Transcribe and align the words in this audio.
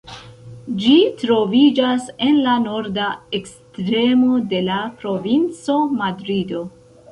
Ĝi 0.83 0.93
troviĝas 1.19 2.07
en 2.29 2.39
la 2.47 2.55
norda 2.63 3.11
ekstremo 3.41 4.41
de 4.55 4.65
la 4.71 4.81
provinco 5.05 5.79
Madrido. 6.03 6.67